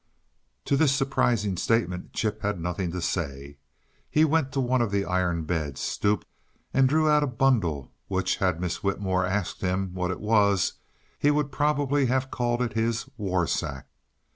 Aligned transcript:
To 0.65 0.75
this 0.75 0.95
surprising 0.95 1.57
statement 1.57 2.11
Chip 2.13 2.41
had 2.41 2.59
nothing 2.59 2.91
to 2.91 3.03
say. 3.03 3.57
He 4.09 4.25
went 4.25 4.51
to 4.53 4.59
one 4.59 4.81
of 4.81 4.89
the 4.89 5.05
iron 5.05 5.43
beds, 5.43 5.79
stooped 5.79 6.25
and 6.73 6.89
drew 6.89 7.07
out 7.07 7.21
a 7.21 7.27
bundle 7.27 7.91
which, 8.07 8.37
had 8.37 8.59
Miss 8.59 8.81
Whitmore 8.83 9.27
asked 9.27 9.61
him 9.61 9.93
what 9.93 10.09
it 10.09 10.19
was, 10.19 10.73
he 11.19 11.29
would 11.29 11.51
probably 11.51 12.07
have 12.07 12.31
called 12.31 12.73
his 12.73 13.07
"war 13.15 13.45
sack." 13.45 13.85